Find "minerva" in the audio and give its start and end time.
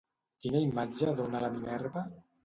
1.57-2.03